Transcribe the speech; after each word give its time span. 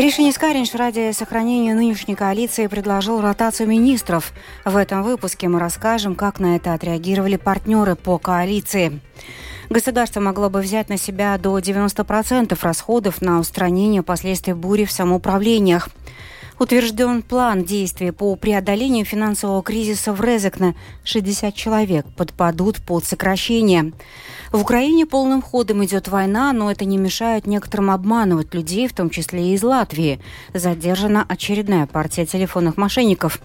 Кришинис 0.00 0.38
Каринш 0.38 0.72
ради 0.72 1.12
сохранения 1.12 1.74
нынешней 1.74 2.14
коалиции 2.14 2.68
предложил 2.68 3.20
ротацию 3.20 3.68
министров. 3.68 4.32
В 4.64 4.78
этом 4.78 5.02
выпуске 5.02 5.46
мы 5.46 5.60
расскажем, 5.60 6.14
как 6.14 6.40
на 6.40 6.56
это 6.56 6.72
отреагировали 6.72 7.36
партнеры 7.36 7.96
по 7.96 8.16
коалиции. 8.16 8.98
Государство 9.68 10.20
могло 10.20 10.48
бы 10.48 10.62
взять 10.62 10.88
на 10.88 10.96
себя 10.96 11.36
до 11.36 11.58
90% 11.58 12.58
расходов 12.62 13.20
на 13.20 13.40
устранение 13.40 14.02
последствий 14.02 14.54
бури 14.54 14.86
в 14.86 14.90
самоуправлениях. 14.90 15.90
Утвержден 16.60 17.22
план 17.22 17.64
действий 17.64 18.10
по 18.10 18.36
преодолению 18.36 19.06
финансового 19.06 19.62
кризиса 19.62 20.12
в 20.12 20.20
Резекне. 20.20 20.76
60 21.04 21.54
человек 21.54 22.04
подпадут 22.18 22.82
под 22.82 23.06
сокращение. 23.06 23.94
В 24.52 24.60
Украине 24.60 25.06
полным 25.06 25.40
ходом 25.40 25.82
идет 25.82 26.08
война, 26.08 26.52
но 26.52 26.70
это 26.70 26.84
не 26.84 26.98
мешает 26.98 27.46
некоторым 27.46 27.90
обманывать 27.90 28.52
людей, 28.52 28.88
в 28.88 28.92
том 28.92 29.08
числе 29.08 29.48
и 29.48 29.54
из 29.54 29.62
Латвии. 29.62 30.20
Задержана 30.52 31.24
очередная 31.26 31.86
партия 31.86 32.26
телефонных 32.26 32.76
мошенников. 32.76 33.40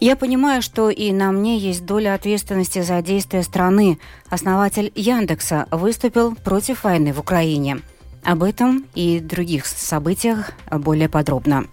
Я 0.00 0.16
понимаю, 0.16 0.62
что 0.62 0.88
и 0.88 1.12
на 1.12 1.32
мне 1.32 1.58
есть 1.58 1.84
доля 1.84 2.14
ответственности 2.14 2.80
за 2.80 3.02
действия 3.02 3.42
страны. 3.42 3.98
Основатель 4.30 4.90
Яндекса 4.94 5.66
выступил 5.70 6.34
против 6.36 6.84
войны 6.84 7.12
в 7.12 7.20
Украине. 7.20 7.82
Об 8.24 8.42
этом 8.42 8.86
и 8.94 9.20
других 9.20 9.66
событиях 9.66 10.52
более 10.70 11.10
подробно. 11.10 11.66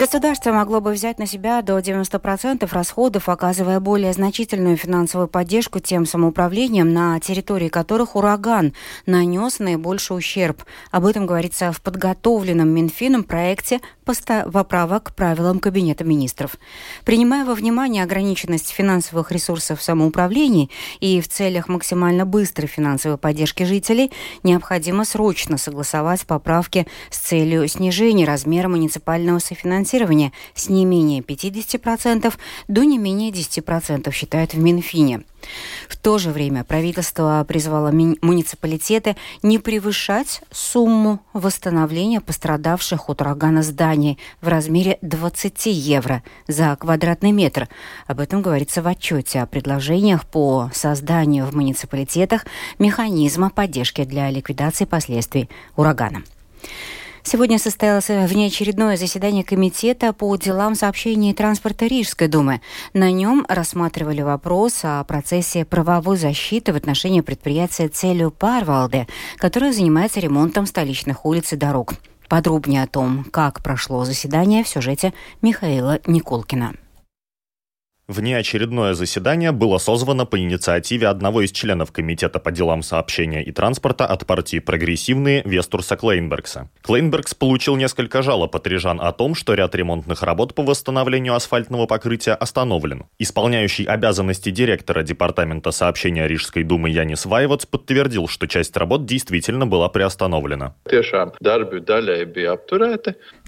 Государство 0.00 0.52
могло 0.52 0.80
бы 0.80 0.92
взять 0.92 1.18
на 1.18 1.26
себя 1.26 1.60
до 1.60 1.78
90% 1.78 2.66
расходов, 2.72 3.28
оказывая 3.28 3.80
более 3.80 4.14
значительную 4.14 4.78
финансовую 4.78 5.28
поддержку 5.28 5.78
тем 5.78 6.06
самоуправлениям, 6.06 6.92
на 6.92 7.20
территории 7.20 7.68
которых 7.68 8.16
ураган 8.16 8.72
нанес 9.04 9.58
наибольший 9.58 10.16
ущерб. 10.16 10.64
Об 10.90 11.04
этом 11.04 11.26
говорится 11.26 11.70
в 11.70 11.82
подготовленном 11.82 12.70
Минфином 12.70 13.24
проекте 13.24 13.80
поправок 14.52 15.04
к 15.04 15.14
правилам 15.14 15.58
Кабинета 15.58 16.04
министров. 16.04 16.56
Принимая 17.04 17.44
во 17.44 17.54
внимание 17.54 18.02
ограниченность 18.02 18.70
финансовых 18.70 19.32
ресурсов 19.32 19.82
самоуправлений 19.82 20.70
и 21.00 21.20
в 21.20 21.28
целях 21.28 21.68
максимально 21.68 22.26
быстрой 22.26 22.68
финансовой 22.68 23.18
поддержки 23.18 23.64
жителей, 23.64 24.12
необходимо 24.42 25.04
срочно 25.04 25.58
согласовать 25.58 26.26
поправки 26.26 26.86
с 27.10 27.18
целью 27.18 27.66
снижения 27.68 28.24
размера 28.24 28.68
муниципального 28.68 29.38
софинансирования 29.38 29.70
финансирования 29.70 30.32
с 30.54 30.68
не 30.68 30.84
менее 30.84 31.20
50% 31.20 32.34
до 32.68 32.84
не 32.84 32.98
менее 32.98 33.30
10%, 33.30 34.10
считают 34.12 34.54
в 34.54 34.58
Минфине. 34.58 35.22
В 35.88 35.96
то 35.96 36.18
же 36.18 36.30
время 36.30 36.64
правительство 36.64 37.44
призвало 37.46 37.90
муниципалитеты 37.90 39.16
не 39.42 39.58
превышать 39.58 40.42
сумму 40.50 41.20
восстановления 41.32 42.20
пострадавших 42.20 43.08
от 43.08 43.20
урагана 43.20 43.62
зданий 43.62 44.18
в 44.40 44.48
размере 44.48 44.98
20 45.02 45.66
евро 45.66 46.22
за 46.48 46.76
квадратный 46.76 47.32
метр. 47.32 47.68
Об 48.06 48.20
этом 48.20 48.42
говорится 48.42 48.82
в 48.82 48.86
отчете 48.86 49.40
о 49.40 49.46
предложениях 49.46 50.24
по 50.24 50.70
созданию 50.72 51.46
в 51.46 51.54
муниципалитетах 51.54 52.46
механизма 52.78 53.50
поддержки 53.50 54.04
для 54.04 54.30
ликвидации 54.30 54.84
последствий 54.84 55.48
урагана. 55.76 56.22
Сегодня 57.22 57.58
состоялось 57.58 58.08
внеочередное 58.08 58.96
заседание 58.96 59.44
Комитета 59.44 60.12
по 60.12 60.34
делам 60.36 60.74
сообщения 60.74 61.30
и 61.30 61.34
транспорта 61.34 61.86
Рижской 61.86 62.28
думы. 62.28 62.60
На 62.94 63.10
нем 63.10 63.44
рассматривали 63.48 64.22
вопрос 64.22 64.80
о 64.84 65.04
процессе 65.04 65.64
правовой 65.64 66.16
защиты 66.16 66.72
в 66.72 66.76
отношении 66.76 67.20
предприятия 67.20 67.88
«Целью 67.88 68.30
Парвалде», 68.30 69.06
которое 69.36 69.72
занимается 69.72 70.20
ремонтом 70.20 70.66
столичных 70.66 71.26
улиц 71.26 71.52
и 71.52 71.56
дорог. 71.56 71.94
Подробнее 72.28 72.84
о 72.84 72.86
том, 72.86 73.24
как 73.30 73.62
прошло 73.62 74.04
заседание 74.04 74.64
в 74.64 74.68
сюжете 74.68 75.12
Михаила 75.42 75.98
Николкина. 76.06 76.74
Внеочередное 78.10 78.94
заседание 78.94 79.52
было 79.52 79.78
созвано 79.78 80.26
по 80.26 80.36
инициативе 80.36 81.06
одного 81.06 81.42
из 81.42 81.52
членов 81.52 81.92
Комитета 81.92 82.40
по 82.40 82.50
делам 82.50 82.82
сообщения 82.82 83.44
и 83.44 83.52
транспорта 83.52 84.04
от 84.04 84.26
партии 84.26 84.58
«Прогрессивные» 84.58 85.42
Вестурса 85.44 85.96
Клейнбергса. 85.96 86.68
Клейнбергс 86.82 87.34
получил 87.34 87.76
несколько 87.76 88.22
жалоб 88.22 88.56
от 88.56 88.66
рижан 88.66 89.00
о 89.00 89.12
том, 89.12 89.36
что 89.36 89.54
ряд 89.54 89.76
ремонтных 89.76 90.24
работ 90.24 90.56
по 90.56 90.64
восстановлению 90.64 91.36
асфальтного 91.36 91.86
покрытия 91.86 92.32
остановлен. 92.32 93.04
Исполняющий 93.20 93.84
обязанности 93.84 94.50
директора 94.50 95.04
Департамента 95.04 95.70
сообщения 95.70 96.26
Рижской 96.26 96.64
думы 96.64 96.90
Янис 96.90 97.26
Вайвоц 97.26 97.64
подтвердил, 97.64 98.26
что 98.26 98.48
часть 98.48 98.76
работ 98.76 99.06
действительно 99.06 99.68
была 99.68 99.88
приостановлена. 99.88 100.74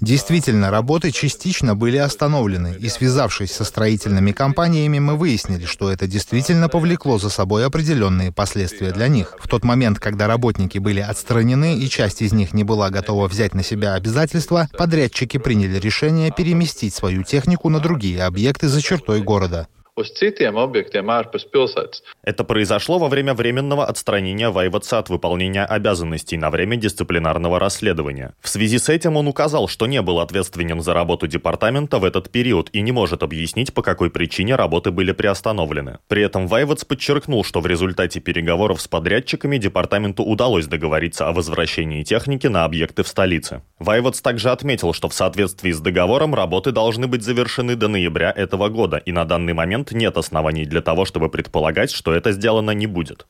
Действительно, 0.01 0.71
работы 0.71 1.11
частично 1.11 1.75
были 1.75 1.97
остановлены, 1.97 2.77
и 2.79 2.89
связавшись 2.89 3.51
со 3.51 3.65
строительными 3.65 4.31
компаниями, 4.31 4.52
компаниями 4.53 4.99
мы 4.99 5.17
выяснили, 5.17 5.65
что 5.65 5.91
это 5.91 6.07
действительно 6.07 6.69
повлекло 6.69 7.17
за 7.19 7.31
собой 7.31 7.65
определенные 7.65 8.33
последствия 8.33 8.93
для 8.93 9.09
них. 9.09 9.35
В 9.41 9.49
тот 9.49 9.65
момент, 9.65 9.99
когда 9.99 10.27
работники 10.27 10.77
были 10.77 11.01
отстранены 11.01 11.79
и 11.79 11.89
часть 11.89 12.21
из 12.21 12.35
них 12.35 12.53
не 12.53 12.63
была 12.63 12.91
готова 12.91 13.29
взять 13.29 13.55
на 13.55 13.63
себя 13.63 13.95
обязательства, 13.95 14.69
подрядчики 14.77 15.39
приняли 15.39 15.79
решение 15.79 16.31
переместить 16.31 16.95
свою 16.95 17.23
технику 17.23 17.71
на 17.71 17.81
другие 17.81 18.25
объекты 18.25 18.69
за 18.69 18.83
чертой 18.83 19.23
города 19.23 19.69
uz 19.95 20.09
citiem 20.17 20.57
объектiem 20.57 21.11
ārpus 21.13 21.45
pilsētas. 21.53 22.01
Это 22.25 22.45
произошло 22.45 22.99
во 22.99 23.09
время 23.09 23.35
временного 23.35 23.85
отстранения 23.85 24.49
Вайватса 24.51 24.99
от 24.99 25.11
выполнения 25.11 25.65
обязанностей 25.65 26.39
на 26.39 26.51
время 26.51 26.77
дисциплинарного 26.77 27.59
расследования. 27.59 28.33
В 28.41 28.49
связи 28.49 28.79
с 28.79 28.89
этим 28.89 29.17
он 29.17 29.29
указал, 29.29 29.69
что 29.69 29.87
не 29.87 30.01
был 30.01 30.21
ответственен 30.21 30.81
за 30.81 30.95
работу 30.95 31.27
департамента 31.27 31.99
в 31.99 32.05
этот 32.05 32.31
период 32.31 32.71
и 32.73 32.81
не 32.81 32.93
может 32.93 33.23
объяснить, 33.23 33.75
по 33.75 33.83
какой 33.83 34.11
причине 34.11 34.57
работы 34.57 34.91
были 34.91 35.13
приостановлены. 35.13 35.99
При 36.09 36.23
этом 36.23 36.47
Вайватс 36.47 36.85
подчеркнул, 36.85 37.45
что 37.45 37.61
в 37.61 37.67
результате 37.67 38.21
переговоров 38.21 38.81
с 38.81 38.89
подрядчиками 38.89 39.59
департаменту 39.59 40.23
удалось 40.23 40.67
договориться 40.67 41.29
о 41.29 41.33
возвращении 41.33 42.03
техники 42.03 42.47
на 42.47 42.65
объекты 42.65 43.03
в 43.03 43.09
столице. 43.09 43.63
Вайватс 43.79 44.23
также 44.23 44.51
отметил, 44.51 44.95
что 44.95 45.09
в 45.09 45.15
соответствии 45.15 45.73
с 45.73 45.81
договором 45.81 46.35
работы 46.35 46.73
должны 46.73 47.09
быть 47.09 47.23
завершены 47.23 47.77
до 47.77 47.89
ноября 47.89 48.33
этого 48.35 48.69
года, 48.69 48.97
и 48.97 49.13
на 49.13 49.25
данный 49.25 49.53
момент 49.53 49.82
момент 49.83 49.93
нет 49.93 50.17
оснований 50.17 50.67
для 50.67 50.81
того, 50.81 51.05
чтобы 51.05 51.29
предполагать, 51.29 51.91
что 51.91 52.13
это 52.13 52.33
сделано 52.33 52.73
не 52.75 52.87
будет. 52.87 53.27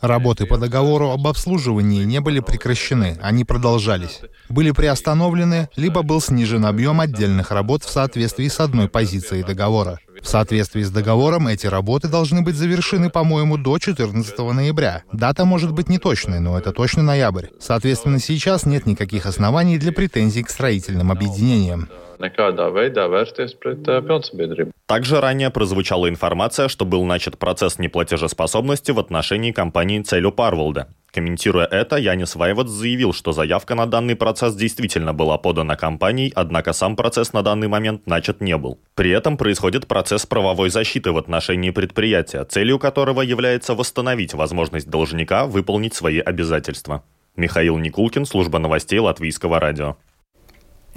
Работы 0.00 0.46
по 0.46 0.58
договору 0.58 1.10
об 1.10 1.26
обслуживании 1.26 2.04
не 2.04 2.20
были 2.20 2.40
прекращены, 2.40 3.16
они 3.22 3.44
продолжались. 3.44 4.20
Были 4.48 4.72
приостановлены, 4.72 5.68
либо 5.76 6.02
был 6.02 6.20
снижен 6.20 6.64
объем 6.64 7.00
отдельных 7.00 7.50
работ 7.50 7.82
в 7.82 7.90
соответствии 7.90 8.48
с 8.48 8.60
одной 8.60 8.88
позицией 8.88 9.42
договора. 9.42 9.98
В 10.22 10.28
соответствии 10.28 10.82
с 10.82 10.90
договором 10.90 11.48
эти 11.48 11.66
работы 11.66 12.08
должны 12.08 12.42
быть 12.42 12.56
завершены, 12.56 13.08
по-моему, 13.08 13.56
до 13.56 13.78
14 13.78 14.38
ноября. 14.38 15.02
Дата 15.12 15.44
может 15.44 15.72
быть 15.72 15.88
не 15.88 15.98
точной, 15.98 16.40
но 16.40 16.58
это 16.58 16.72
точно 16.72 17.02
ноябрь. 17.02 17.46
Соответственно, 17.58 18.18
сейчас 18.18 18.66
нет 18.66 18.86
никаких 18.86 19.26
оснований 19.26 19.78
для 19.78 19.92
претензий 19.92 20.42
к 20.42 20.50
строительным 20.50 21.10
объединениям 21.10 21.88
nekādā 22.20 22.68
veidā 22.74 23.08
vērsties 23.08 23.54
uh, 23.54 24.00
pilnsabiedrību. 24.04 24.72
Также 24.86 25.20
ранее 25.20 25.50
прозвучала 25.50 26.08
информация, 26.08 26.68
что 26.68 26.84
был 26.84 27.04
начат 27.04 27.38
процесс 27.38 27.78
неплатежеспособности 27.78 28.90
в 28.90 28.98
отношении 28.98 29.52
компании 29.52 30.00
«Целью 30.02 30.32
Парволда». 30.32 30.88
Комментируя 31.12 31.64
это, 31.64 31.96
Янис 31.96 32.36
Вайват 32.36 32.68
заявил, 32.68 33.12
что 33.12 33.32
заявка 33.32 33.74
на 33.74 33.86
данный 33.86 34.14
процесс 34.14 34.54
действительно 34.54 35.14
была 35.14 35.38
подана 35.38 35.74
компанией, 35.74 36.32
однако 36.34 36.72
сам 36.72 36.96
процесс 36.96 37.32
на 37.32 37.42
данный 37.42 37.68
момент 37.68 38.06
начат 38.06 38.40
не 38.40 38.56
был. 38.56 38.78
При 38.94 39.10
этом 39.10 39.36
происходит 39.36 39.86
процесс 39.86 40.26
правовой 40.26 40.70
защиты 40.70 41.12
в 41.12 41.18
отношении 41.18 41.70
предприятия, 41.70 42.44
целью 42.44 42.78
которого 42.78 43.22
является 43.22 43.74
восстановить 43.74 44.34
возможность 44.34 44.88
должника 44.88 45.46
выполнить 45.46 45.94
свои 45.94 46.18
обязательства. 46.18 47.02
Михаил 47.36 47.78
Никулкин, 47.78 48.26
служба 48.26 48.58
новостей 48.58 48.98
Латвийского 48.98 49.60
радио. 49.60 49.96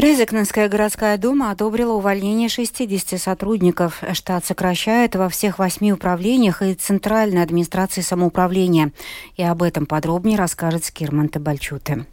Резекненская 0.01 0.67
городская 0.67 1.15
дума 1.19 1.51
одобрила 1.51 1.93
увольнение 1.93 2.49
60 2.49 3.21
сотрудников. 3.21 4.01
Штат 4.13 4.43
сокращает 4.43 5.15
во 5.15 5.29
всех 5.29 5.59
восьми 5.59 5.93
управлениях 5.93 6.63
и 6.63 6.73
Центральной 6.73 7.43
администрации 7.43 8.01
самоуправления. 8.01 8.93
И 9.37 9.43
об 9.43 9.61
этом 9.61 9.85
подробнее 9.85 10.39
расскажет 10.39 10.85
Скирман 10.85 11.29
Табальчуте. 11.29 12.07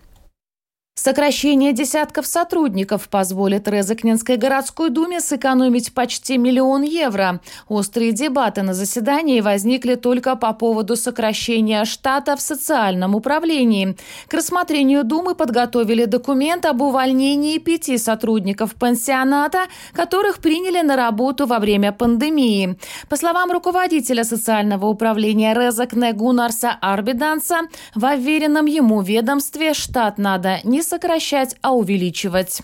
Сокращение 1.00 1.73
десятков 1.73 2.27
сотрудников 2.27 3.09
позволит 3.09 3.69
Резакненской 3.69 4.37
городской 4.37 4.91
думе 4.91 5.21
сэкономить 5.21 5.95
почти 5.95 6.39
миллион 6.39 6.83
евро. 6.83 7.41
Острые 7.69 8.11
дебаты 8.11 8.62
на 8.62 8.75
заседании 8.75 9.41
возникли 9.41 9.95
только 9.95 10.35
по 10.35 10.53
поводу 10.53 10.97
сокращения 10.97 11.85
штата 11.85 12.35
в 12.35 12.41
социальном 12.41 13.15
управлении. 13.15 13.97
К 14.27 14.35
рассмотрению 14.35 15.05
Думы 15.05 15.37
подготовили 15.37 16.05
документ 16.05 16.67
об 16.67 16.83
увольнении 16.83 17.59
пяти 17.59 17.97
сотрудников 17.97 18.75
пансионата, 18.75 19.67
которых 19.93 20.41
приняли 20.41 20.81
на 20.85 20.97
работу 20.97 21.47
во 21.47 21.61
время 21.61 21.93
пандемии. 21.93 22.77
По 23.09 23.15
словам 23.17 23.53
руководителя 23.53 24.25
социального 24.25 24.87
управления 24.87 25.55
Резакне 25.55 26.12
Гунарса 26.12 26.77
Арбиданса, 26.81 27.69
в 27.94 28.05
уверенном 28.05 28.67
ему 28.67 29.01
ведомстве 29.01 29.75
штат 29.75 30.19
надо 30.19 30.59
не 30.65 30.83
сокращать, 30.88 31.56
а 31.62 31.73
увеличивать. 31.73 32.62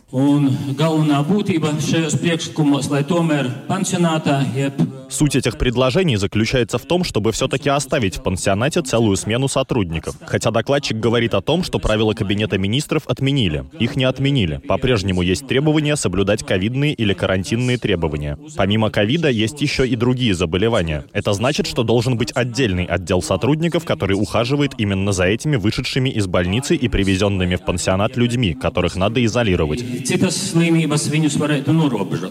Суть 5.11 5.37
этих 5.37 5.59
предложений 5.59 6.17
заключается 6.17 6.79
в 6.79 6.87
том, 6.87 7.05
чтобы 7.05 7.31
все-таки 7.31 7.69
оставить 7.69 8.17
в 8.17 8.23
пансионате 8.23 8.83
целую 8.83 9.17
смену 9.17 9.49
сотрудников. 9.49 10.17
Хотя 10.27 10.51
докладчик 10.51 10.97
говорит 10.97 11.35
о 11.35 11.41
том, 11.41 11.63
что 11.63 11.79
правила 11.79 12.15
Кабинета 12.15 12.59
министров 12.59 13.05
отменили. 13.07 13.65
Их 13.79 13.97
не 13.97 14.05
отменили. 14.05 14.57
По-прежнему 14.57 15.23
есть 15.23 15.47
требования 15.47 15.97
соблюдать 15.97 16.45
ковидные 16.45 16.95
или 16.95 17.13
карантинные 17.13 17.79
требования. 17.79 18.39
Помимо 18.57 18.91
ковида 18.91 19.29
есть 19.29 19.61
еще 19.61 19.87
и 19.87 19.95
другие 19.95 20.35
заболевания. 20.35 21.05
Это 21.13 21.33
значит, 21.33 21.67
что 21.67 21.85
должен 21.85 22.17
быть 22.17 22.33
отдельный 22.35 22.85
отдел 22.85 23.23
сотрудников, 23.23 23.85
который 23.85 24.15
ухаживает 24.15 24.73
именно 24.79 25.13
за 25.13 25.25
этими 25.25 25.57
вышедшими 25.57 26.09
из 26.09 26.27
больницы 26.27 26.75
и 26.75 26.89
привезенными 26.89 27.57
в 27.57 27.65
пансионат 27.65 28.14
людьми, 28.17 28.55
которых 28.55 28.97
надо 28.97 29.25
изолировать. 29.25 29.81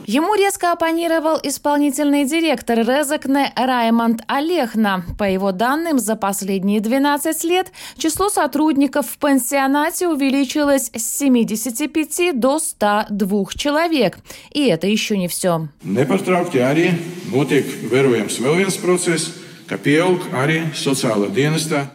Ему 0.07 0.35
резко 0.35 0.71
оппонировал 0.71 1.39
исполнительный 1.43 2.25
директор 2.25 2.79
Резекне 2.79 3.51
Раймонд 3.55 4.23
Олехна. 4.27 5.03
По 5.17 5.23
его 5.29 5.51
данным, 5.51 5.99
за 5.99 6.15
последние 6.15 6.79
12 6.79 7.43
лет 7.43 7.71
число 7.97 8.29
сотрудников 8.29 9.07
в 9.07 9.17
пансионате 9.17 10.07
увеличилось 10.07 10.91
с 10.95 11.17
75 11.17 12.39
до 12.39 12.59
102 12.59 13.45
человек. 13.55 14.19
И 14.51 14.65
это 14.65 14.87
еще 14.87 15.17
не 15.17 15.27
все. 15.27 15.67
Непārtraukti 15.83 16.61
arī 16.63 16.89
notiek 17.31 17.67
vērojams 17.91 18.39
vēl 18.41 18.63
viens 18.63 18.77
process– 18.79 19.29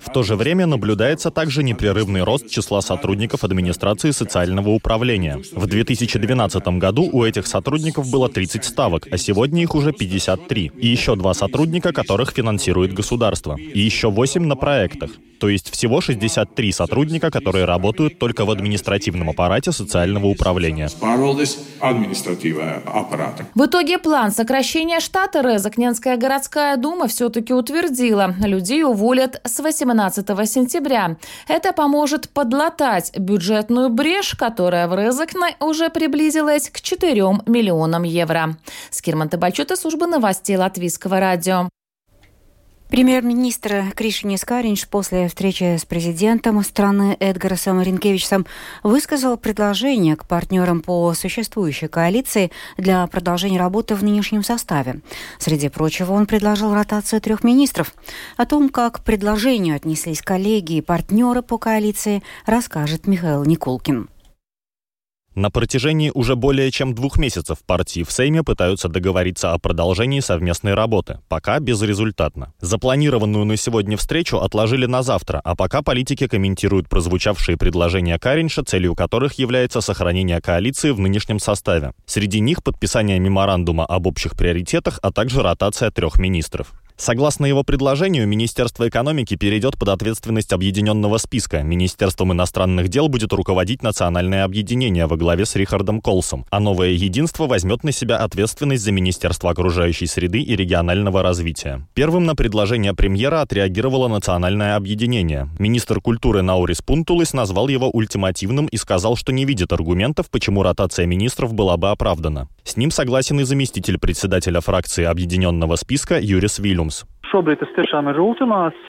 в 0.01 0.13
то 0.13 0.23
же 0.23 0.37
время 0.37 0.67
наблюдается 0.67 1.31
также 1.31 1.63
непрерывный 1.63 2.23
рост 2.23 2.49
числа 2.49 2.81
сотрудников 2.81 3.45
администрации 3.45 4.11
социального 4.11 4.71
управления. 4.71 5.41
В 5.53 5.67
2012 5.67 6.69
году 6.79 7.09
у 7.13 7.25
этих 7.25 7.47
сотрудников 7.47 8.11
было 8.11 8.29
30 8.29 8.65
ставок, 8.65 9.07
а 9.11 9.19
сегодня 9.19 9.63
их 9.63 9.75
уже 9.75 9.93
53. 9.93 10.73
И 10.77 10.87
еще 10.87 11.17
два 11.17 11.35
сотрудника, 11.35 11.93
которых 11.93 12.31
финансирует 12.31 12.93
государство. 12.93 13.57
И 13.57 13.81
еще 13.81 14.11
8 14.11 14.45
на 14.45 14.57
проектах. 14.57 15.11
То 15.39 15.49
есть 15.49 15.71
всего 15.71 16.01
63 16.01 16.73
сотрудника, 16.73 17.31
которые 17.31 17.65
работают 17.65 18.19
только 18.19 18.45
в 18.45 18.51
административном 18.51 19.31
аппарате 19.31 19.73
социального 19.73 20.27
управления. 20.27 20.89
В 23.55 23.65
итоге 23.65 23.99
план 23.99 24.33
сокращения 24.33 25.01
штата 25.01 25.41
Резакненская 25.41 26.17
городская 26.17 26.77
дума 26.77 27.07
все-таки 27.07 27.55
утвердила. 27.59 28.35
Людей 28.41 28.83
уволят 28.85 29.41
с 29.45 29.61
18 29.61 30.27
сентября. 30.49 31.17
Это 31.47 31.73
поможет 31.73 32.31
подлатать 32.31 33.17
бюджетную 33.19 33.91
брешь, 33.91 34.35
которая 34.35 34.89
в 34.89 34.95
Резакне 34.95 35.57
уже 35.61 35.91
приблизилась 35.91 36.71
к 36.71 36.81
4 36.81 37.15
миллионам 37.47 38.03
евро. 38.05 38.57
Скирман 38.91 39.29
Табальчута, 39.29 39.77
служба 39.77 40.07
новостей 40.07 40.57
Латвийского 40.57 41.21
радио. 41.21 41.69
Премьер-министр 42.89 43.93
Кришинис 43.95 44.47
Каринч 44.47 44.87
после 44.89 45.29
встречи 45.29 45.77
с 45.77 45.85
президентом 45.85 46.63
страны 46.65 47.19
Эдгаром 47.21 47.83
Ринкевичем 47.83 48.47
высказал 48.83 49.37
предложение 49.37 50.17
к 50.17 50.25
партнерам 50.27 50.81
по 50.81 51.13
существующей 51.13 51.89
коалиции 51.89 52.51
для 52.79 53.07
продолжения 53.07 53.59
работы 53.59 53.95
в 53.95 54.03
нынешнем 54.03 54.43
составе. 54.43 55.01
Среди 55.39 55.69
прочего, 55.69 56.13
он 56.13 56.25
предложил 56.25 56.73
ротацию 56.73 57.21
трех 57.21 57.45
министров. 57.45 57.93
О 58.39 58.47
том, 58.47 58.71
как 58.71 59.01
к 59.01 59.05
предложению 59.05 59.77
отнеслись 59.77 60.23
коллеги 60.23 60.75
и 60.75 60.81
партнеры 60.81 61.43
по 61.43 61.59
коалиции, 61.59 62.23
расскажет 62.47 63.07
Михаил 63.07 63.45
Никулкин. 63.45 64.09
На 65.39 65.53
протяжении 65.53 66.11
уже 66.13 66.35
более 66.35 66.69
чем 66.73 66.97
двух 66.97 67.17
месяцев 67.17 67.59
партии 67.65 68.03
в 68.03 68.11
Сейме 68.11 68.43
пытаются 68.43 68.89
договориться 68.89 69.53
о 69.53 69.59
продолжении 69.61 70.19
совместной 70.19 70.75
работы, 70.75 71.21
пока 71.29 71.61
безрезультатно. 71.61 72.55
Запланированную 72.61 73.45
на 73.45 73.57
сегодня 73.57 73.97
встречу 73.97 74.39
отложили 74.39 74.87
на 74.87 75.05
завтра, 75.05 75.41
а 75.45 75.55
пока 75.55 75.83
политики 75.83 76.27
комментируют 76.27 76.89
прозвучавшие 76.89 77.57
предложения 77.57 78.19
Каринша, 78.19 78.65
целью 78.65 78.97
которых 78.97 79.35
является 79.35 79.81
сохранение 79.81 80.41
коалиции 80.41 80.91
в 80.91 80.99
нынешнем 80.99 81.39
составе. 81.39 81.93
Среди 82.05 82.41
них 82.41 82.65
подписание 82.65 83.21
меморандума 83.21 83.87
об 83.87 84.09
общих 84.09 84.33
приоритетах, 84.37 84.99
а 85.03 85.13
также 85.13 85.43
ротация 85.43 85.93
трех 85.93 86.19
министров. 86.19 86.73
Согласно 87.01 87.47
его 87.47 87.63
предложению, 87.63 88.27
Министерство 88.27 88.89
экономики 88.89 89.37
перейдет 89.37 89.79
под 89.79 89.91
ответственность 89.91 90.53
объединенного 90.53 91.19
списка. 91.19 91.63
Министерством 91.63 92.33
иностранных 92.33 92.89
дел 92.89 93.09
будет 93.09 93.33
руководить 93.33 93.85
национальное 93.85 94.43
объединение 94.43 95.07
во 95.07 95.17
главе 95.17 95.47
с 95.47 95.55
Рихардом 95.55 96.01
Колсом, 96.01 96.45
а 96.51 96.59
новое 96.59 96.91
единство 96.91 97.47
возьмет 97.47 97.85
на 97.85 97.93
себя 97.93 98.17
ответственность 98.17 98.83
за 98.83 98.91
Министерство 98.91 99.51
окружающей 99.51 100.07
среды 100.07 100.41
и 100.41 100.57
регионального 100.57 101.23
развития. 101.23 101.87
Первым 101.95 102.27
на 102.27 102.35
предложение 102.35 102.95
премьера 102.95 103.43
отреагировало 103.43 104.09
национальное 104.09 104.75
объединение. 104.75 105.49
Министр 105.61 106.01
культуры 106.01 106.43
Наурис 106.43 106.83
Пунтулис 106.83 107.33
назвал 107.33 107.69
его 107.69 107.89
ультимативным 107.89 108.67
и 108.67 108.77
сказал, 108.77 109.15
что 109.15 109.33
не 109.33 109.45
видит 109.45 109.73
аргументов, 109.73 110.31
почему 110.31 110.65
ротация 110.65 111.07
министров 111.07 111.55
была 111.55 111.77
бы 111.77 111.91
оправдана. 111.91 112.49
С 112.65 112.77
ним 112.77 112.91
согласен 112.91 113.39
и 113.41 113.45
заместитель 113.45 113.99
председателя 113.99 114.61
фракции 114.61 115.05
объединенного 115.05 115.77
списка 115.77 116.19
Юрис 116.21 116.59
Вильюм. 116.59 116.88
Holmes. 116.89 117.18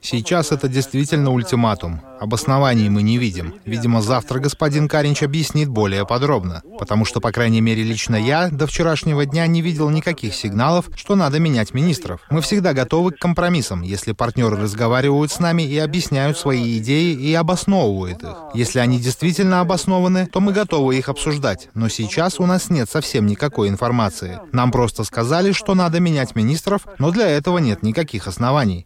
Сейчас 0.01 0.51
это 0.51 0.67
действительно 0.67 1.31
ультиматум. 1.31 2.01
Обоснований 2.19 2.89
мы 2.89 3.01
не 3.01 3.17
видим. 3.17 3.53
Видимо, 3.65 4.01
завтра 4.01 4.39
господин 4.39 4.89
Каринч 4.89 5.23
объяснит 5.23 5.69
более 5.69 6.05
подробно. 6.05 6.61
Потому 6.77 7.05
что, 7.05 7.21
по 7.21 7.31
крайней 7.31 7.61
мере, 7.61 7.83
лично 7.83 8.15
я 8.17 8.49
до 8.49 8.67
вчерашнего 8.67 9.25
дня 9.25 9.47
не 9.47 9.61
видел 9.61 9.89
никаких 9.89 10.33
сигналов, 10.33 10.89
что 10.95 11.15
надо 11.15 11.39
менять 11.39 11.73
министров. 11.73 12.21
Мы 12.29 12.41
всегда 12.41 12.73
готовы 12.73 13.11
к 13.11 13.19
компромиссам, 13.19 13.81
если 13.81 14.11
партнеры 14.11 14.57
разговаривают 14.57 15.31
с 15.31 15.39
нами 15.39 15.63
и 15.63 15.77
объясняют 15.77 16.37
свои 16.37 16.77
идеи 16.79 17.13
и 17.13 17.33
обосновывают 17.33 18.23
их. 18.23 18.35
Если 18.53 18.79
они 18.79 18.99
действительно 18.99 19.61
обоснованы, 19.61 20.27
то 20.27 20.41
мы 20.41 20.51
готовы 20.51 20.97
их 20.97 21.07
обсуждать. 21.07 21.69
Но 21.73 21.87
сейчас 21.87 22.39
у 22.39 22.45
нас 22.45 22.69
нет 22.69 22.89
совсем 22.89 23.27
никакой 23.27 23.69
информации. 23.69 24.39
Нам 24.51 24.71
просто 24.71 25.03
сказали, 25.05 25.53
что 25.53 25.73
надо 25.73 25.99
менять 25.99 26.35
министров, 26.35 26.81
но 26.97 27.11
для 27.11 27.27
этого 27.27 27.59
нет 27.59 27.81
никаких 27.81 28.27
оснований. 28.29 28.85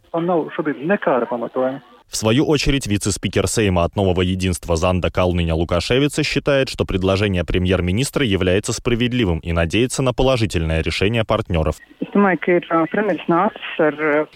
В 2.13 2.15
свою 2.15 2.46
очередь, 2.46 2.86
вице-спикер 2.86 3.48
Сейма 3.48 3.86
от 3.86 3.96
нового 3.96 4.22
единства 4.22 4.75
Занда 4.75 5.10
Калныня 5.10 5.55
Лукашевица 5.55 6.22
считает, 6.22 6.70
что 6.70 6.86
предложение 6.86 7.43
премьер-министра 7.43 8.24
является 8.24 8.72
справедливым 8.72 9.39
и 9.39 9.51
надеется 9.51 10.03
на 10.03 10.13
положительное 10.13 10.84
решение 10.84 11.24
партнеров. 11.24 11.77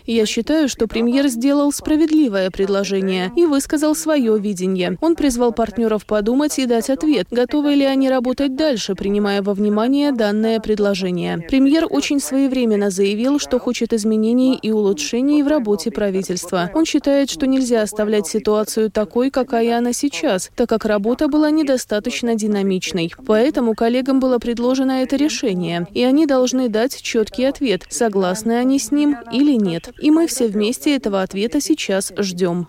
Я 0.06 0.26
считаю, 0.26 0.68
что 0.68 0.88
премьер 0.88 1.28
сделал 1.28 1.72
справедливое 1.72 2.50
предложение 2.50 3.32
и 3.36 3.46
высказал 3.46 3.94
свое 3.94 4.40
видение. 4.40 4.98
Он 5.00 5.16
призвал 5.16 5.54
партнеров 5.54 6.08
подумать 6.08 6.58
и 6.58 6.66
дать 6.66 6.90
ответ, 6.90 7.28
готовы 7.30 7.76
ли 7.76 7.86
они 7.86 8.10
работать 8.10 8.56
дальше, 8.56 8.96
принимая 8.96 9.44
во 9.44 9.54
внимание 9.54 10.12
данное 10.12 10.60
предложение. 10.60 11.38
Премьер 11.48 11.86
очень 11.88 12.20
своевременно 12.20 12.90
заявил, 12.90 13.38
что 13.38 13.60
хочет 13.60 13.94
изменений 13.94 14.58
и 14.60 14.72
улучшений 14.72 15.44
в 15.44 15.48
работе 15.48 15.92
правительства. 15.92 16.72
Он 16.74 16.84
считает, 16.84 17.30
что 17.30 17.46
нельзя 17.46 17.67
нельзя 17.68 17.82
оставлять 17.82 18.28
ситуацию 18.28 18.90
такой, 18.90 19.30
какая 19.30 19.78
она 19.78 19.92
сейчас, 19.92 20.50
так 20.56 20.70
как 20.70 20.86
работа 20.86 21.28
была 21.28 21.52
недостаточно 21.52 22.36
динамичной. 22.36 23.12
Поэтому 23.26 23.74
коллегам 23.74 24.22
было 24.22 24.40
предложено 24.40 25.04
это 25.04 25.18
решение, 25.18 25.86
и 25.94 26.02
они 26.04 26.26
должны 26.26 26.70
дать 26.70 27.02
четкий 27.02 27.44
ответ, 27.44 27.86
согласны 27.90 28.54
они 28.54 28.80
с 28.80 28.94
ним 28.94 29.18
или 29.34 29.58
нет. 29.58 29.90
И 30.02 30.12
мы 30.12 30.28
все 30.28 30.48
вместе 30.48 30.96
этого 30.96 31.22
ответа 31.22 31.60
сейчас 31.60 32.14
ждем. 32.18 32.68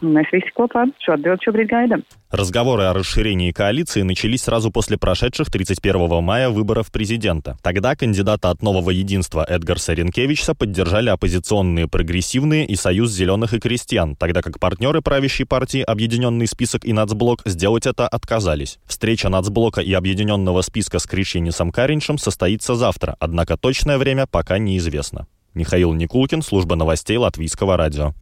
Разговоры 2.31 2.83
о 2.83 2.93
расширении 2.93 3.53
коалиции 3.53 4.03
начались 4.03 4.43
сразу 4.43 4.71
после 4.71 4.99
прошедших 4.99 5.51
31 5.51 6.23
мая 6.23 6.51
выборов 6.51 6.93
президента. 6.93 7.57
Тогда 7.63 7.97
кандидата 7.97 8.51
от 8.51 8.61
нового 8.61 8.91
единства 8.91 9.47
Эдгарса 9.49 9.95
Ренкевича 9.95 10.55
поддержали 10.55 11.09
оппозиционные 11.09 11.89
прогрессивные 11.89 12.67
и 12.67 12.77
Союз 12.77 13.13
зеленых 13.13 13.55
и 13.55 13.61
крестьян, 13.61 14.15
тогда 14.15 14.43
как 14.43 14.59
партнер 14.59 14.88
партнеры 14.89 15.03
правящей 15.03 15.45
партии 15.45 15.83
«Объединенный 15.83 16.47
список» 16.47 16.87
и 16.87 16.95
«Нацблок» 16.95 17.43
сделать 17.45 17.87
это 17.87 18.09
отказались. 18.09 18.79
Встреча 18.87 19.29
«Нацблока» 19.29 19.83
и 19.83 19.93
«Объединенного 19.93 20.63
списка» 20.63 20.99
с 20.99 21.07
Кришинисом 21.07 21.73
Каринчем 21.73 22.17
состоится 22.17 22.75
завтра, 22.75 23.15
однако 23.21 23.59
точное 23.59 23.99
время 23.99 24.27
пока 24.27 24.57
неизвестно. 24.59 25.27
Михаил 25.53 25.93
Никулкин, 25.93 26.41
служба 26.41 26.75
новостей 26.75 27.19
Латвийского 27.19 27.77
радио. 27.77 28.15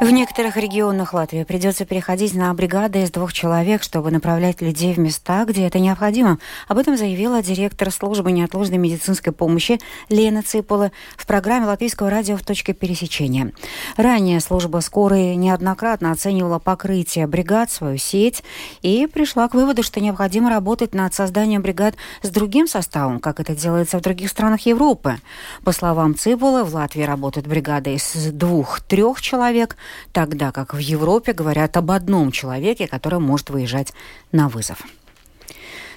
В 0.00 0.08
некоторых 0.10 0.56
регионах 0.56 1.12
Латвии 1.12 1.42
придется 1.42 1.84
переходить 1.84 2.32
на 2.32 2.54
бригады 2.54 3.02
из 3.02 3.10
двух 3.10 3.32
человек, 3.32 3.82
чтобы 3.82 4.12
направлять 4.12 4.60
людей 4.60 4.94
в 4.94 4.98
места, 4.98 5.44
где 5.44 5.66
это 5.66 5.80
необходимо. 5.80 6.38
Об 6.68 6.78
этом 6.78 6.96
заявила 6.96 7.42
директор 7.42 7.90
службы 7.90 8.30
неотложной 8.30 8.78
медицинской 8.78 9.32
помощи 9.32 9.80
Лена 10.08 10.44
Цыпола 10.44 10.92
в 11.16 11.26
программе 11.26 11.66
Латвийского 11.66 12.10
радио 12.10 12.36
в 12.36 12.44
точке 12.44 12.74
пересечения. 12.74 13.52
Ранее 13.96 14.38
служба 14.38 14.78
скорой 14.78 15.34
неоднократно 15.34 16.12
оценивала 16.12 16.60
покрытие 16.60 17.26
бригад, 17.26 17.68
свою 17.72 17.98
сеть, 17.98 18.44
и 18.82 19.08
пришла 19.12 19.48
к 19.48 19.54
выводу, 19.54 19.82
что 19.82 19.98
необходимо 20.00 20.48
работать 20.48 20.94
над 20.94 21.12
созданием 21.12 21.60
бригад 21.60 21.96
с 22.22 22.28
другим 22.28 22.68
составом, 22.68 23.18
как 23.18 23.40
это 23.40 23.56
делается 23.56 23.98
в 23.98 24.02
других 24.02 24.30
странах 24.30 24.60
Европы. 24.60 25.16
По 25.64 25.72
словам 25.72 26.14
Цыпола, 26.14 26.62
в 26.62 26.72
Латвии 26.72 27.02
работают 27.02 27.48
бригады 27.48 27.94
из 27.94 28.30
двух-трех 28.30 29.20
человек– 29.20 29.76
тогда 30.12 30.52
как 30.52 30.74
в 30.74 30.78
Европе 30.78 31.32
говорят 31.32 31.76
об 31.76 31.90
одном 31.90 32.32
человеке, 32.32 32.86
который 32.86 33.18
может 33.18 33.50
выезжать 33.50 33.92
на 34.32 34.48
вызов. 34.48 34.82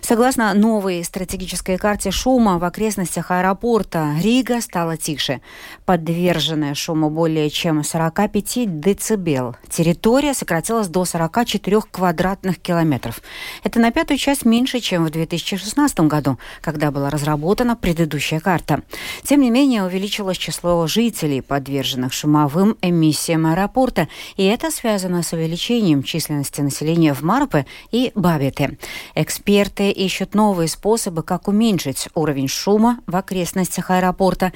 Согласно 0.01 0.53
новой 0.55 1.03
стратегической 1.03 1.77
карте 1.77 2.09
шума 2.09 2.57
в 2.57 2.63
окрестностях 2.63 3.29
аэропорта, 3.29 4.15
Рига 4.21 4.59
стала 4.59 4.97
тише. 4.97 5.41
Подверженная 5.85 6.73
шуму 6.73 7.11
более 7.11 7.49
чем 7.51 7.83
45 7.83 8.79
децибел. 8.79 9.55
Территория 9.69 10.33
сократилась 10.33 10.87
до 10.87 11.05
44 11.05 11.81
квадратных 11.91 12.59
километров. 12.59 13.21
Это 13.63 13.79
на 13.79 13.91
пятую 13.91 14.17
часть 14.17 14.43
меньше, 14.43 14.79
чем 14.79 15.05
в 15.05 15.11
2016 15.11 15.99
году, 16.01 16.39
когда 16.61 16.89
была 16.89 17.11
разработана 17.11 17.75
предыдущая 17.75 18.39
карта. 18.39 18.81
Тем 19.23 19.41
не 19.41 19.51
менее, 19.51 19.83
увеличилось 19.83 20.37
число 20.37 20.87
жителей, 20.87 21.41
подверженных 21.41 22.11
шумовым 22.11 22.75
эмиссиям 22.81 23.45
аэропорта, 23.45 24.07
и 24.35 24.43
это 24.45 24.71
связано 24.71 25.21
с 25.21 25.31
увеличением 25.31 26.01
численности 26.01 26.61
населения 26.61 27.13
в 27.13 27.21
Марпе 27.21 27.67
и 27.91 28.11
Бабите. 28.15 28.77
Эксперты 29.13 29.90
ищут 29.91 30.33
новые 30.33 30.67
способы, 30.67 31.23
как 31.23 31.47
уменьшить 31.47 32.09
уровень 32.15 32.47
шума 32.47 32.99
в 33.07 33.15
окрестностях 33.15 33.91
аэропорта. 33.91 34.51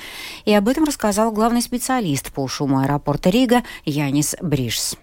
И 0.45 0.53
об 0.53 0.67
этом 0.67 0.85
рассказал 0.85 1.31
главный 1.31 1.61
специалист 1.61 2.33
по 2.33 2.47
шуму 2.47 2.79
аэропорта 2.79 3.29
Рига 3.29 3.63
Янис 3.85 4.35
Бришс. 4.41 4.97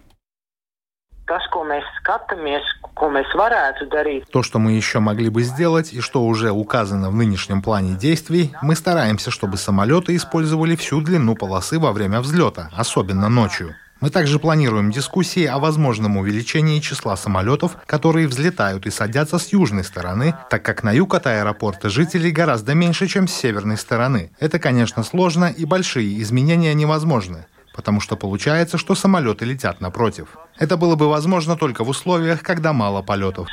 То, 4.32 4.42
что 4.42 4.58
мы 4.58 4.72
еще 4.72 4.98
могли 4.98 5.30
бы 5.30 5.42
сделать 5.42 5.92
и 5.92 6.00
что 6.00 6.24
уже 6.24 6.50
указано 6.50 7.10
в 7.10 7.14
нынешнем 7.14 7.62
плане 7.62 7.94
действий, 7.94 8.52
мы 8.60 8.74
стараемся, 8.74 9.30
чтобы 9.30 9.56
самолеты 9.56 10.16
использовали 10.16 10.76
всю 10.76 11.00
длину 11.00 11.34
полосы 11.34 11.78
во 11.78 11.92
время 11.92 12.20
взлета, 12.20 12.70
особенно 12.76 13.28
ночью. 13.28 13.74
Мы 14.02 14.10
также 14.10 14.40
планируем 14.40 14.90
дискуссии 14.90 15.46
о 15.46 15.60
возможном 15.60 16.16
увеличении 16.16 16.80
числа 16.80 17.16
самолетов, 17.16 17.76
которые 17.86 18.26
взлетают 18.26 18.84
и 18.84 18.90
садятся 18.90 19.38
с 19.38 19.52
южной 19.52 19.84
стороны, 19.84 20.34
так 20.50 20.64
как 20.64 20.82
на 20.82 20.90
юг 20.90 21.14
от 21.14 21.28
аэропорта 21.28 21.88
жителей 21.88 22.32
гораздо 22.32 22.74
меньше, 22.74 23.06
чем 23.06 23.28
с 23.28 23.32
северной 23.32 23.76
стороны. 23.76 24.32
Это, 24.40 24.58
конечно, 24.58 25.04
сложно 25.04 25.44
и 25.44 25.64
большие 25.64 26.20
изменения 26.20 26.74
невозможны 26.74 27.46
потому 27.74 28.00
что 28.00 28.16
получается, 28.16 28.76
что 28.76 28.94
самолеты 28.94 29.46
летят 29.46 29.80
напротив. 29.80 30.36
Это 30.58 30.76
было 30.76 30.94
бы 30.94 31.08
возможно 31.08 31.56
только 31.56 31.84
в 31.84 31.88
условиях, 31.88 32.42
когда 32.42 32.74
мало 32.74 33.00
полетов. 33.00 33.48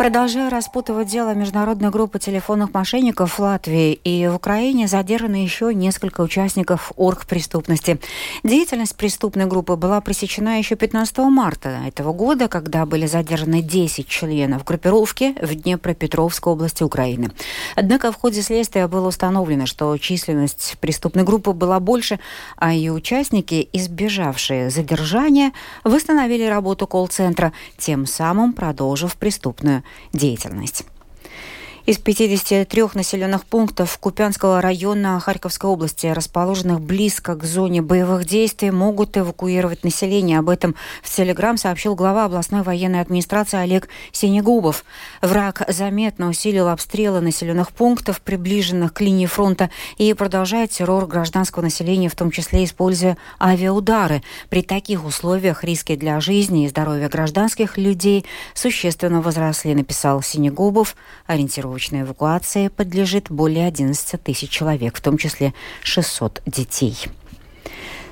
Продолжая 0.00 0.48
распутывать 0.48 1.08
дело 1.08 1.34
международной 1.34 1.90
группы 1.90 2.18
телефонных 2.18 2.72
мошенников 2.72 3.34
в 3.34 3.38
Латвии 3.38 3.92
и 3.92 4.26
в 4.28 4.36
Украине 4.36 4.88
задержаны 4.88 5.36
еще 5.36 5.74
несколько 5.74 6.22
участников 6.22 6.92
оргпреступности. 6.96 8.00
Деятельность 8.42 8.96
преступной 8.96 9.44
группы 9.44 9.76
была 9.76 10.00
пресечена 10.00 10.56
еще 10.56 10.74
15 10.74 11.18
марта 11.18 11.80
этого 11.86 12.14
года, 12.14 12.48
когда 12.48 12.86
были 12.86 13.04
задержаны 13.04 13.60
10 13.60 14.08
членов 14.08 14.64
группировки 14.64 15.36
в 15.38 15.54
Днепропетровской 15.54 16.54
области 16.54 16.82
Украины. 16.82 17.30
Однако 17.76 18.10
в 18.10 18.16
ходе 18.16 18.40
следствия 18.40 18.88
было 18.88 19.08
установлено, 19.08 19.66
что 19.66 19.94
численность 19.98 20.78
преступной 20.80 21.24
группы 21.24 21.52
была 21.52 21.78
больше, 21.78 22.20
а 22.56 22.72
ее 22.72 22.92
участники, 22.92 23.68
избежавшие 23.74 24.70
задержания, 24.70 25.52
восстановили 25.84 26.44
работу 26.44 26.86
колл-центра, 26.86 27.52
тем 27.76 28.06
самым 28.06 28.54
продолжив 28.54 29.16
преступную 29.16 29.84
деятельность. 30.12 30.84
Из 31.90 31.98
53 31.98 32.84
населенных 32.94 33.44
пунктов 33.44 33.98
Купянского 33.98 34.60
района 34.62 35.18
Харьковской 35.18 35.68
области, 35.68 36.06
расположенных 36.06 36.80
близко 36.80 37.34
к 37.34 37.42
зоне 37.42 37.82
боевых 37.82 38.26
действий, 38.26 38.70
могут 38.70 39.18
эвакуировать 39.18 39.82
население. 39.82 40.38
Об 40.38 40.50
этом 40.50 40.76
в 41.02 41.12
Телеграм 41.12 41.56
сообщил 41.56 41.96
глава 41.96 42.26
областной 42.26 42.62
военной 42.62 43.00
администрации 43.00 43.58
Олег 43.58 43.88
Синегубов. 44.12 44.84
Враг 45.20 45.64
заметно 45.66 46.28
усилил 46.28 46.68
обстрелы 46.68 47.20
населенных 47.20 47.72
пунктов, 47.72 48.20
приближенных 48.20 48.92
к 48.92 49.00
линии 49.00 49.26
фронта, 49.26 49.68
и 49.98 50.14
продолжает 50.14 50.70
террор 50.70 51.06
гражданского 51.08 51.64
населения, 51.64 52.08
в 52.08 52.14
том 52.14 52.30
числе 52.30 52.62
используя 52.62 53.16
авиаудары. 53.42 54.22
При 54.48 54.62
таких 54.62 55.04
условиях 55.04 55.64
риски 55.64 55.96
для 55.96 56.20
жизни 56.20 56.66
и 56.66 56.68
здоровья 56.68 57.08
гражданских 57.08 57.76
людей 57.76 58.26
существенно 58.54 59.20
возросли, 59.20 59.74
написал 59.74 60.22
Синегубов, 60.22 60.94
ориентировочно 61.26 61.79
срочной 61.80 62.02
эвакуации 62.02 62.68
подлежит 62.68 63.30
более 63.30 63.66
11 63.66 64.22
тысяч 64.22 64.50
человек, 64.50 64.98
в 64.98 65.00
том 65.00 65.16
числе 65.16 65.54
600 65.82 66.42
детей. 66.44 66.94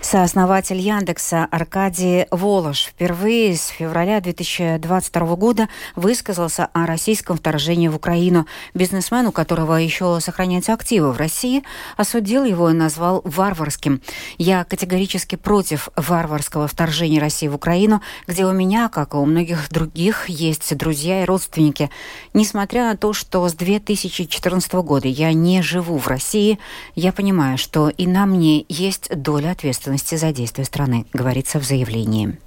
Сооснователь 0.00 0.78
Яндекса 0.78 1.48
Аркадий 1.50 2.26
Волош 2.30 2.84
впервые 2.84 3.56
с 3.56 3.66
февраля 3.66 4.20
2022 4.20 5.36
года 5.36 5.68
высказался 5.96 6.66
о 6.72 6.86
российском 6.86 7.36
вторжении 7.36 7.88
в 7.88 7.96
Украину. 7.96 8.46
Бизнесмен, 8.74 9.26
у 9.26 9.32
которого 9.32 9.74
еще 9.74 10.18
сохраняются 10.20 10.72
активы 10.72 11.12
в 11.12 11.18
России, 11.18 11.64
осудил 11.96 12.44
его 12.44 12.70
и 12.70 12.74
назвал 12.74 13.22
варварским. 13.24 14.00
«Я 14.38 14.64
категорически 14.64 15.34
против 15.34 15.88
варварского 15.96 16.68
вторжения 16.68 17.20
России 17.20 17.48
в 17.48 17.56
Украину, 17.56 18.00
где 18.28 18.46
у 18.46 18.52
меня, 18.52 18.88
как 18.88 19.14
и 19.14 19.16
у 19.16 19.26
многих 19.26 19.68
других, 19.70 20.28
есть 20.28 20.74
друзья 20.76 21.22
и 21.22 21.26
родственники. 21.26 21.90
Несмотря 22.34 22.84
на 22.84 22.96
то, 22.96 23.12
что 23.12 23.46
с 23.46 23.52
2014 23.52 24.72
года 24.74 25.08
я 25.08 25.32
не 25.32 25.60
живу 25.60 25.98
в 25.98 26.06
России, 26.06 26.58
я 26.94 27.12
понимаю, 27.12 27.58
что 27.58 27.88
и 27.88 28.06
на 28.06 28.26
мне 28.26 28.64
есть 28.68 29.10
доля 29.14 29.50
ответственности 29.50 29.87
ответственности 29.88 30.14
за 30.16 30.32
действия 30.32 30.64
страны, 30.64 31.06
говорится 31.12 31.58
в 31.58 31.64
заявлении. 31.64 32.38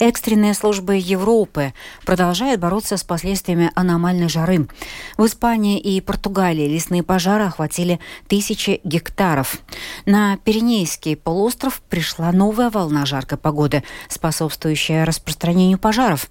Экстренные 0.00 0.54
службы 0.54 0.94
Европы 0.94 1.74
продолжают 2.06 2.60
бороться 2.60 2.96
с 2.96 3.02
последствиями 3.02 3.72
аномальной 3.74 4.28
жары. 4.28 4.68
В 5.16 5.26
Испании 5.26 5.80
и 5.80 6.00
Португалии 6.00 6.68
лесные 6.68 7.02
пожары 7.02 7.46
охватили 7.46 7.98
тысячи 8.28 8.80
гектаров. 8.84 9.58
На 10.06 10.36
Пиренейский 10.36 11.16
полуостров 11.16 11.82
пришла 11.90 12.30
новая 12.30 12.70
волна 12.70 13.06
жаркой 13.06 13.38
погоды, 13.38 13.82
способствующая 14.08 15.04
распространению 15.04 15.78
пожаров. 15.78 16.30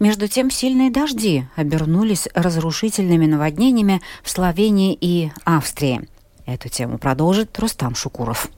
Между 0.00 0.26
тем, 0.26 0.50
сильные 0.50 0.90
дожди 0.90 1.46
обернулись 1.54 2.26
разрушительными 2.34 3.26
наводнениями 3.26 4.02
в 4.24 4.30
Словении 4.30 4.98
и 5.00 5.30
Австрии. 5.44 6.08
Эту 6.46 6.68
тему 6.68 6.98
продолжит 6.98 7.56
Рустам 7.60 7.94
Шукуров. 7.94 8.50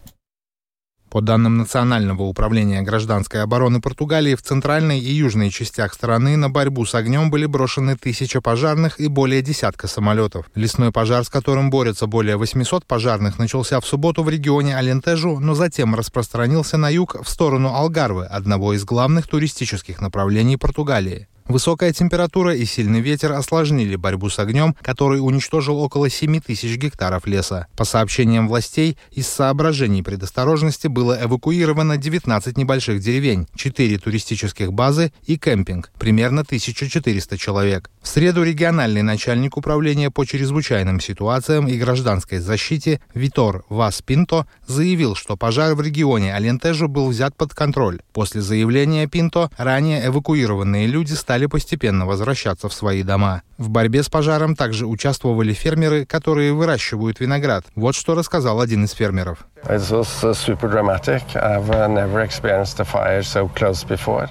По 1.16 1.22
данным 1.22 1.56
Национального 1.56 2.24
управления 2.24 2.82
гражданской 2.82 3.42
обороны 3.42 3.80
Португалии, 3.80 4.34
в 4.34 4.42
центральной 4.42 5.00
и 5.00 5.10
южной 5.14 5.48
частях 5.48 5.94
страны 5.94 6.36
на 6.36 6.50
борьбу 6.50 6.84
с 6.84 6.94
огнем 6.94 7.30
были 7.30 7.46
брошены 7.46 7.96
тысяча 7.96 8.42
пожарных 8.42 9.00
и 9.00 9.08
более 9.08 9.40
десятка 9.40 9.88
самолетов. 9.88 10.50
Лесной 10.54 10.92
пожар, 10.92 11.24
с 11.24 11.30
которым 11.30 11.70
борются 11.70 12.06
более 12.06 12.36
800 12.36 12.84
пожарных, 12.84 13.38
начался 13.38 13.80
в 13.80 13.86
субботу 13.86 14.22
в 14.24 14.28
регионе 14.28 14.76
Алентежу, 14.76 15.38
но 15.38 15.54
затем 15.54 15.94
распространился 15.94 16.76
на 16.76 16.90
юг 16.90 17.16
в 17.24 17.30
сторону 17.30 17.72
Алгарвы, 17.72 18.26
одного 18.26 18.74
из 18.74 18.84
главных 18.84 19.26
туристических 19.26 20.02
направлений 20.02 20.58
Португалии. 20.58 21.28
Высокая 21.48 21.92
температура 21.92 22.56
и 22.56 22.64
сильный 22.64 23.00
ветер 23.00 23.30
осложнили 23.30 23.94
борьбу 23.94 24.28
с 24.28 24.40
огнем, 24.40 24.74
который 24.82 25.18
уничтожил 25.18 25.78
около 25.78 26.10
7 26.10 26.40
тысяч 26.40 26.76
гектаров 26.76 27.24
леса. 27.26 27.68
По 27.76 27.84
сообщениям 27.84 28.48
властей, 28.48 28.98
из 29.12 29.28
соображений 29.28 30.02
предосторожности 30.02 30.88
было 30.88 31.16
эвакуировано 31.22 31.98
19 31.98 32.58
небольших 32.58 33.00
деревень, 33.00 33.46
4 33.54 33.98
туристических 33.98 34.72
базы 34.72 35.12
и 35.24 35.38
кемпинг, 35.38 35.92
примерно 36.00 36.40
1400 36.40 37.38
человек. 37.38 37.90
В 38.02 38.08
среду 38.08 38.42
региональный 38.42 39.02
начальник 39.02 39.56
управления 39.56 40.10
по 40.10 40.24
чрезвычайным 40.24 41.00
ситуациям 41.00 41.68
и 41.68 41.78
гражданской 41.78 42.38
защите 42.38 43.00
Витор 43.14 43.64
Вас 43.68 44.02
Пинто 44.02 44.46
заявил, 44.66 45.14
что 45.14 45.36
пожар 45.36 45.76
в 45.76 45.80
регионе 45.80 46.34
Алентежо 46.34 46.88
был 46.88 47.08
взят 47.08 47.36
под 47.36 47.54
контроль. 47.54 48.00
После 48.12 48.40
заявления 48.40 49.06
Пинто 49.06 49.48
ранее 49.56 50.06
эвакуированные 50.06 50.88
люди 50.88 51.12
стали 51.12 51.35
постепенно 51.44 52.06
возвращаться 52.06 52.68
в 52.68 52.72
свои 52.72 53.02
дома. 53.02 53.42
В 53.58 53.70
борьбе 53.70 54.02
с 54.02 54.10
пожаром 54.10 54.54
также 54.54 54.86
участвовали 54.86 55.54
фермеры, 55.54 56.04
которые 56.04 56.52
выращивают 56.52 57.20
виноград. 57.20 57.64
Вот 57.74 57.94
что 57.94 58.14
рассказал 58.14 58.60
один 58.60 58.84
из 58.84 58.92
фермеров. 58.92 59.46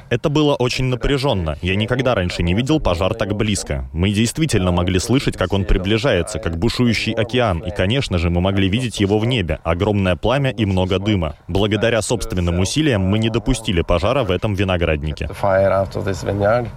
Это 0.10 0.30
было 0.30 0.56
очень 0.56 0.86
напряженно. 0.86 1.58
Я 1.62 1.76
никогда 1.76 2.16
раньше 2.16 2.44
не 2.44 2.54
видел 2.54 2.80
пожар 2.80 3.16
так 3.16 3.36
близко. 3.36 3.90
Мы 3.92 4.12
действительно 4.12 4.72
могли 4.72 5.00
слышать, 5.00 5.38
как 5.38 5.54
он 5.54 5.66
приближается, 5.66 6.38
как 6.38 6.58
бушующий 6.58 7.14
океан, 7.14 7.60
и, 7.60 7.72
конечно 7.72 8.20
же, 8.20 8.30
мы 8.30 8.42
могли 8.42 8.70
видеть 8.70 9.00
его 9.00 9.18
в 9.18 9.26
небе, 9.26 9.60
огромное 9.64 10.16
пламя 10.16 10.52
и 10.52 10.66
много 10.66 11.00
дыма. 11.00 11.36
Благодаря 11.48 12.02
собственным 12.04 12.60
усилиям 12.60 13.02
мы 13.02 13.18
не 13.18 13.30
допустили 13.30 13.82
пожара 13.82 14.24
в 14.24 14.30
этом 14.30 14.54
винограднике. 14.54 15.28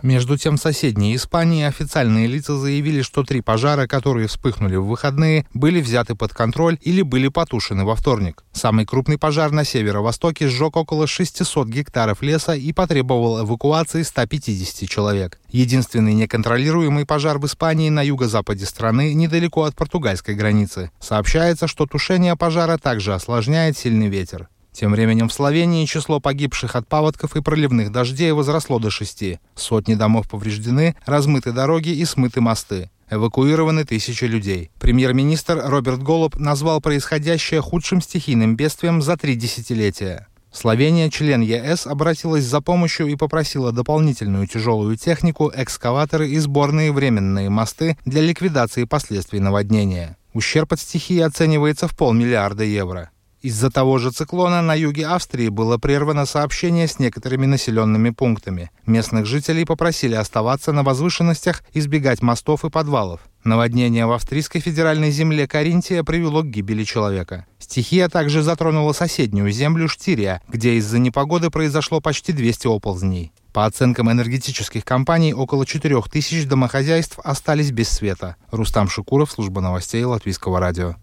Между 0.02 0.38
тем, 0.38 0.56
в 0.56 0.60
соседней 0.60 1.14
Испании 1.14 1.64
официальные 1.64 2.26
лица 2.38 2.56
заявили, 2.56 3.02
что 3.02 3.24
три 3.24 3.40
пожара, 3.40 3.86
которые 3.86 4.28
вспыхнули 4.28 4.76
в 4.76 4.86
выходные, 4.86 5.46
были 5.54 5.80
взяты 5.80 6.14
под 6.14 6.32
контроль 6.32 6.78
или 6.82 7.02
были 7.02 7.28
потушены 7.28 7.84
во 7.84 7.96
вторник. 7.96 8.44
Самый 8.52 8.86
крупный 8.86 9.18
пожар 9.18 9.50
на 9.50 9.64
северо-востоке 9.64 10.48
сжег 10.48 10.76
около 10.76 11.06
600 11.06 11.68
гектаров 11.68 12.22
леса 12.22 12.54
и 12.54 12.72
потребовал 12.72 13.44
эвакуации 13.44 14.02
150 14.02 14.88
человек. 14.88 15.38
Единственный 15.50 16.14
неконтролируемый 16.14 17.06
пожар 17.06 17.38
в 17.38 17.46
Испании 17.46 17.90
на 17.90 18.02
юго-западе 18.02 18.66
страны, 18.66 19.14
недалеко 19.14 19.64
от 19.64 19.74
португальской 19.74 20.34
границы. 20.34 20.90
Сообщается, 21.00 21.66
что 21.66 21.86
тушение 21.86 22.36
пожара 22.36 22.78
также 22.78 23.14
осложняет 23.14 23.76
сильный 23.76 24.08
ветер. 24.08 24.48
Тем 24.78 24.92
временем 24.92 25.28
в 25.28 25.32
Словении 25.32 25.86
число 25.86 26.20
погибших 26.20 26.76
от 26.76 26.86
паводков 26.86 27.34
и 27.34 27.42
проливных 27.42 27.90
дождей 27.90 28.30
возросло 28.30 28.78
до 28.78 28.90
шести. 28.90 29.40
Сотни 29.56 29.96
домов 29.96 30.28
повреждены, 30.28 30.94
размыты 31.04 31.50
дороги 31.50 31.88
и 31.88 32.04
смыты 32.04 32.40
мосты. 32.40 32.88
Эвакуированы 33.10 33.84
тысячи 33.84 34.22
людей. 34.22 34.70
Премьер-министр 34.78 35.62
Роберт 35.64 36.00
Голуб 36.00 36.36
назвал 36.36 36.80
происходящее 36.80 37.60
худшим 37.60 38.00
стихийным 38.00 38.54
бедствием 38.54 39.02
за 39.02 39.16
три 39.16 39.34
десятилетия. 39.34 40.28
Словения, 40.52 41.10
член 41.10 41.40
ЕС, 41.40 41.88
обратилась 41.88 42.44
за 42.44 42.60
помощью 42.60 43.08
и 43.08 43.16
попросила 43.16 43.72
дополнительную 43.72 44.46
тяжелую 44.46 44.96
технику, 44.96 45.50
экскаваторы 45.52 46.28
и 46.28 46.38
сборные 46.38 46.92
временные 46.92 47.50
мосты 47.50 47.98
для 48.04 48.20
ликвидации 48.20 48.84
последствий 48.84 49.40
наводнения. 49.40 50.16
Ущерб 50.34 50.72
от 50.74 50.78
стихии 50.78 51.18
оценивается 51.18 51.88
в 51.88 51.96
полмиллиарда 51.96 52.62
евро. 52.62 53.10
Из-за 53.40 53.70
того 53.70 53.98
же 53.98 54.10
циклона 54.10 54.62
на 54.62 54.74
юге 54.74 55.06
Австрии 55.06 55.48
было 55.48 55.78
прервано 55.78 56.26
сообщение 56.26 56.88
с 56.88 56.98
некоторыми 56.98 57.46
населенными 57.46 58.10
пунктами. 58.10 58.70
Местных 58.84 59.26
жителей 59.26 59.64
попросили 59.64 60.16
оставаться 60.16 60.72
на 60.72 60.82
возвышенностях, 60.82 61.62
избегать 61.72 62.20
мостов 62.20 62.64
и 62.64 62.70
подвалов. 62.70 63.20
Наводнение 63.44 64.06
в 64.06 64.12
австрийской 64.12 64.60
федеральной 64.60 65.12
земле 65.12 65.46
Каринтия 65.46 66.02
привело 66.02 66.42
к 66.42 66.50
гибели 66.50 66.82
человека. 66.82 67.46
Стихия 67.60 68.08
также 68.08 68.42
затронула 68.42 68.92
соседнюю 68.92 69.52
землю 69.52 69.88
Штирия, 69.88 70.42
где 70.48 70.74
из-за 70.74 70.98
непогоды 70.98 71.48
произошло 71.50 72.00
почти 72.00 72.32
200 72.32 72.66
оползней. 72.66 73.32
По 73.52 73.66
оценкам 73.66 74.10
энергетических 74.10 74.84
компаний, 74.84 75.32
около 75.32 75.64
4000 75.64 76.44
домохозяйств 76.46 77.18
остались 77.22 77.70
без 77.70 77.88
света. 77.88 78.36
Рустам 78.50 78.88
Шукуров, 78.88 79.30
служба 79.30 79.60
новостей 79.60 80.02
Латвийского 80.02 80.58
радио. 80.58 80.96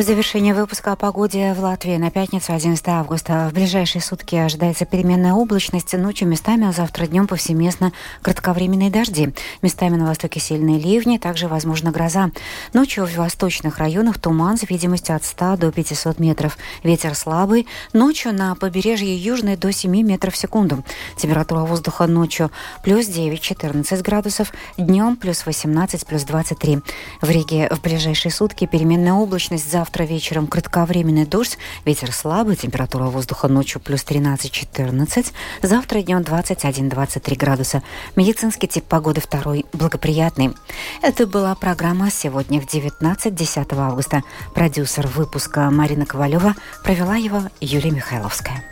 В 0.00 0.02
завершение 0.02 0.54
выпуска 0.54 0.92
о 0.92 0.96
погоде 0.96 1.52
в 1.52 1.60
Латвии 1.60 1.98
на 1.98 2.10
пятницу 2.10 2.54
11 2.54 2.88
августа. 2.88 3.50
В 3.50 3.52
ближайшие 3.52 4.00
сутки 4.00 4.34
ожидается 4.34 4.86
переменная 4.86 5.34
облачность. 5.34 5.92
Ночью 5.92 6.26
местами, 6.26 6.66
а 6.66 6.72
завтра 6.72 7.06
днем 7.06 7.26
повсеместно 7.26 7.92
кратковременные 8.22 8.88
дожди. 8.88 9.34
Местами 9.60 9.96
на 9.96 10.06
востоке 10.06 10.40
сильные 10.40 10.78
ливни, 10.78 11.18
также 11.18 11.48
возможна 11.48 11.90
гроза. 11.90 12.30
Ночью 12.72 13.04
в 13.04 13.14
восточных 13.14 13.76
районах 13.76 14.18
туман 14.18 14.56
с 14.56 14.62
видимостью 14.62 15.16
от 15.16 15.24
100 15.24 15.58
до 15.58 15.70
500 15.70 16.18
метров. 16.18 16.56
Ветер 16.82 17.14
слабый. 17.14 17.66
Ночью 17.92 18.32
на 18.32 18.54
побережье 18.54 19.14
южной 19.14 19.58
до 19.58 19.70
7 19.70 20.00
метров 20.00 20.32
в 20.32 20.38
секунду. 20.38 20.82
Температура 21.18 21.60
воздуха 21.60 22.06
ночью 22.06 22.50
плюс 22.82 23.06
9-14 23.06 24.02
градусов, 24.02 24.54
днем 24.78 25.16
плюс 25.16 25.44
18, 25.44 26.06
плюс 26.06 26.22
23. 26.22 26.78
В 27.20 27.28
Риге 27.28 27.68
в 27.70 27.82
ближайшие 27.82 28.32
сутки 28.32 28.64
переменная 28.66 29.12
облачность 29.12 29.70
завтра 29.70 29.89
Завтра 29.90 30.04
вечером 30.04 30.46
кратковременный 30.46 31.26
дождь, 31.26 31.58
ветер 31.84 32.12
слабый, 32.12 32.54
температура 32.54 33.06
воздуха 33.06 33.48
ночью 33.48 33.80
плюс 33.80 34.04
13-14, 34.04 35.32
завтра 35.62 36.02
днем 36.02 36.20
21-23 36.20 37.36
градуса. 37.36 37.82
Медицинский 38.14 38.68
тип 38.68 38.84
погоды 38.84 39.20
второй 39.20 39.66
благоприятный. 39.72 40.54
Это 41.02 41.26
была 41.26 41.56
программа 41.56 42.08
сегодня 42.12 42.60
в 42.60 42.72
19-10 42.72 43.76
августа. 43.76 44.22
Продюсер 44.54 45.08
выпуска 45.08 45.68
Марина 45.72 46.06
Ковалева 46.06 46.54
провела 46.84 47.16
его 47.16 47.42
Юлия 47.60 47.90
Михайловская. 47.90 48.62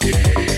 Yeah. 0.00 0.51